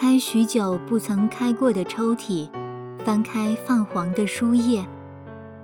[0.00, 2.48] 开许久不曾开过的抽屉，
[3.04, 4.86] 翻开泛黄的书页，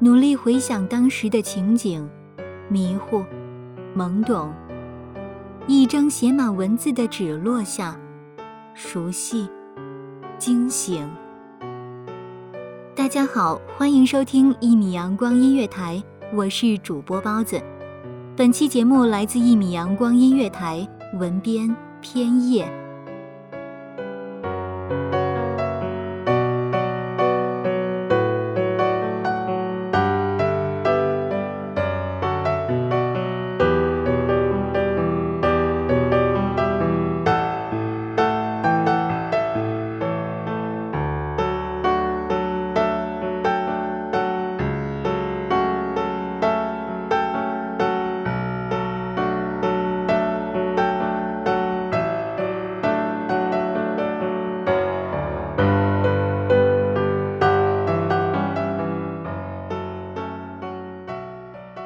[0.01, 2.11] 努力回想当时的情景，
[2.69, 3.23] 迷糊、
[3.97, 4.53] 懵懂。
[5.69, 7.97] 一张写满文字的纸落下，
[8.75, 9.49] 熟悉、
[10.37, 11.09] 惊醒。
[12.97, 16.03] 大家好，欢迎收听一米阳光音乐台，
[16.35, 17.63] 我是主播包子。
[18.35, 20.85] 本期节目来自一米阳光音乐台，
[21.21, 22.84] 文编偏叶。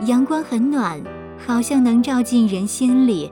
[0.09, 0.99] 阳光很暖，
[1.47, 3.31] 好像能照进人心里，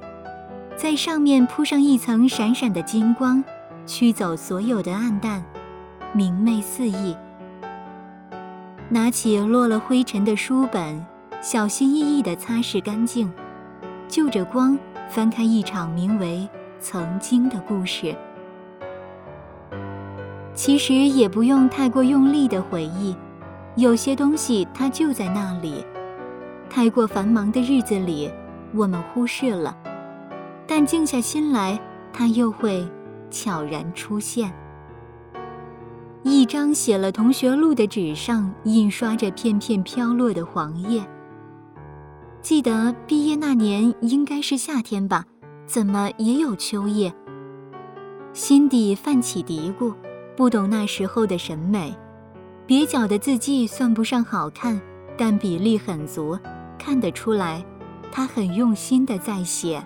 [0.77, 3.43] 在上面铺上一层闪闪的金光，
[3.87, 5.43] 驱走所有的暗淡，
[6.13, 7.17] 明媚四溢。
[8.91, 11.03] 拿起落了灰尘的书本，
[11.41, 13.33] 小心翼翼地擦拭干净，
[14.07, 16.47] 就着光翻开一场名为
[16.79, 18.15] 《曾经》的故事。
[20.53, 23.17] 其实也不用太过用力的回忆，
[23.77, 25.83] 有些东西它就在那里。
[26.77, 28.31] 太过繁忙的日子里，
[28.75, 29.75] 我们忽视了，
[30.67, 31.81] 但静下心来，
[32.13, 32.87] 它又会
[33.31, 34.53] 悄然出现。
[36.23, 41.03] 一张写了同学录的纸上，印刷着片片飘落的黄叶。
[42.43, 45.25] 记得毕业那年应该是夏天吧？
[45.65, 47.11] 怎么也有秋叶？
[48.35, 49.95] 心底泛起嘀咕，
[50.37, 51.97] 不懂那时候的审美。
[52.67, 54.79] 蹩脚的字迹算不上好看，
[55.17, 56.39] 但比例很足。
[56.87, 57.65] 看得出来，
[58.13, 59.83] 他很用心的在写。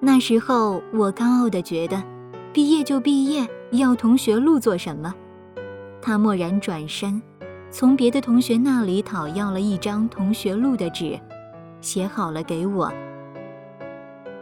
[0.00, 2.02] 那时候我高傲的觉得，
[2.50, 5.14] 毕业就毕业，要同学录做什么？
[6.00, 7.20] 他蓦然转身，
[7.70, 11.20] 从别的同学那里讨要了一张同学录的纸，
[11.82, 12.90] 写好了给我。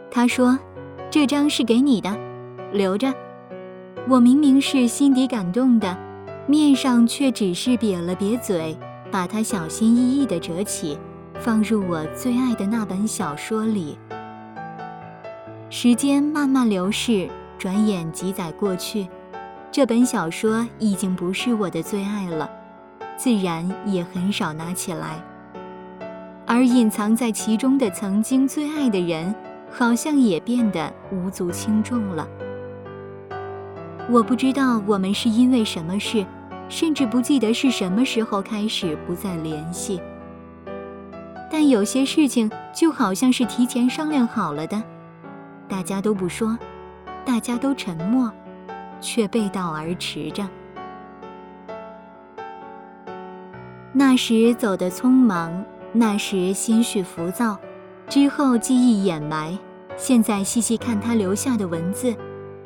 [0.09, 0.57] 他说
[1.11, 2.17] ：“这张是给你的，
[2.71, 3.13] 留着。”
[4.07, 5.97] 我明明是心底感动的，
[6.47, 8.77] 面上却只是瘪了瘪嘴。
[9.11, 10.97] 把它小心翼翼地折起，
[11.39, 13.97] 放入我最爱的那本小说里。
[15.69, 19.07] 时间慢慢流逝，转眼几载过去，
[19.71, 22.49] 这本小说已经不是我的最爱了，
[23.17, 25.23] 自然也很少拿起来。
[26.45, 29.33] 而隐藏在其中的曾经最爱的人，
[29.71, 32.27] 好像也变得无足轻重了。
[34.11, 36.23] 我不知道我们是因为什么事。
[36.67, 40.01] 甚至不记得是什么时候开始不再联系，
[41.51, 44.81] 但有些事情就好像是提前商量好了的，
[45.67, 46.57] 大家都不说，
[47.23, 48.31] 大家都沉默，
[48.99, 50.47] 却背道而驰着。
[53.93, 55.63] 那时走得匆忙，
[55.93, 57.57] 那时心绪浮躁，
[58.09, 59.57] 之后记忆掩埋，
[59.95, 62.13] 现在细细看他留下的文字，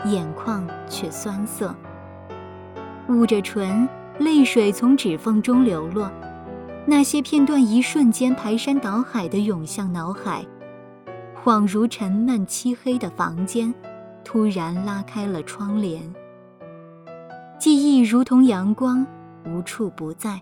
[0.05, 1.75] 眼眶却酸涩。
[3.07, 3.87] 捂着唇，
[4.19, 6.11] 泪水从指缝中流落，
[6.85, 10.45] 那些片段一瞬间排山倒海地涌向脑海，
[11.41, 13.73] 恍如沉闷漆黑的房间，
[14.25, 16.03] 突然拉开了窗帘。
[17.57, 19.07] 记忆如同阳光，
[19.45, 20.41] 无处不在，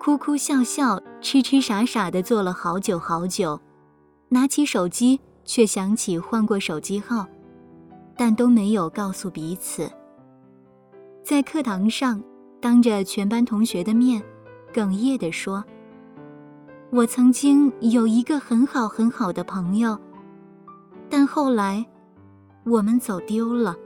[0.00, 3.60] 哭哭笑笑、痴痴傻傻的坐了好久好久，
[4.28, 7.26] 拿起手机却想起换过手机号，
[8.16, 9.88] 但都没有告诉彼此。
[11.24, 12.20] 在课堂上，
[12.60, 14.20] 当着全班同学的面，
[14.74, 15.64] 哽咽地说
[16.90, 19.96] ：“我曾经有一个很好很好的朋友，
[21.08, 21.86] 但后来，
[22.64, 23.76] 我们走丢了。”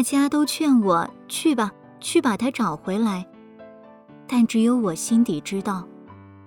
[0.00, 1.70] 大家都劝我去吧，
[2.00, 3.26] 去把他找回来。
[4.26, 5.86] 但只有我心底知道，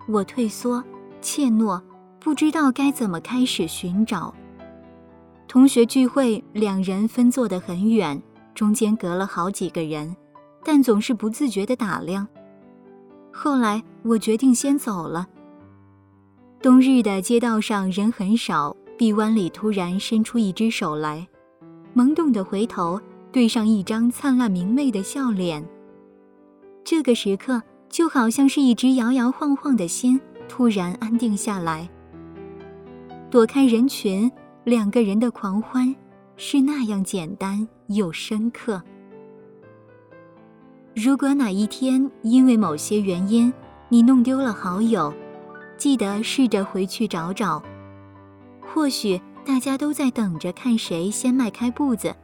[0.08, 0.84] 我退缩、
[1.22, 1.80] 怯懦，
[2.20, 4.34] 不知道该怎么开始寻找。
[5.48, 8.20] 同学聚会，两人分坐得很远，
[8.56, 10.16] 中间隔了好几个人，
[10.64, 12.28] 但总是不自觉地打量。
[13.32, 15.28] 后来我决定先走了。
[16.60, 21.28] 冬日的街道上人很少，臂弯里突然伸出一只手来，
[21.96, 23.00] 懵懂的回头。
[23.34, 25.68] 对上一张灿烂明媚的笑脸，
[26.84, 27.60] 这个时刻
[27.90, 31.90] 就好像是一只摇摇晃晃的心突然安定下来。
[33.32, 34.32] 躲开人群，
[34.64, 35.96] 两个人的狂欢
[36.38, 38.80] 是那样简单又深刻。
[40.96, 43.52] 如果哪一天因为某些原因
[43.90, 45.12] 你弄丢了好友，
[45.76, 47.64] 记得试着回去找找，
[48.62, 52.16] 或许大家都在等着看谁先迈开步子。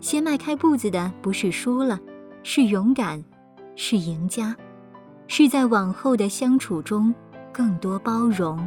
[0.00, 1.98] 先迈开步子的不是输了，
[2.42, 3.22] 是勇敢，
[3.76, 4.56] 是赢家，
[5.26, 7.14] 是在往后的相处中
[7.52, 8.66] 更多包容。